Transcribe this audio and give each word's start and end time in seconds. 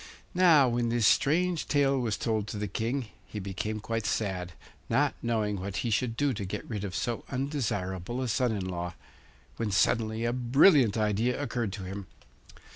Now 0.33 0.67
when 0.67 0.89
this 0.89 1.05
strange 1.05 1.67
tale 1.67 1.99
was 1.99 2.17
told 2.17 2.47
to 2.47 2.57
the 2.57 2.67
King 2.67 3.09
he 3.27 3.37
became 3.37 3.79
quite 3.79 4.07
sad, 4.07 4.53
not 4.89 5.13
knowing 5.21 5.59
what 5.59 5.77
he 5.85 5.91
should 5.91 6.17
do 6.17 6.33
to 6.33 6.43
get 6.43 6.67
rid 6.67 6.83
of 6.83 6.95
so 6.95 7.23
undesirable 7.29 8.19
a 8.23 8.27
son 8.27 8.51
in 8.51 8.65
law, 8.65 8.95
when 9.57 9.69
suddenly 9.69 10.25
a 10.25 10.33
brilliant 10.33 10.97
idea 10.97 11.39
occurred 11.39 11.71
to 11.73 11.83
him. 11.83 12.07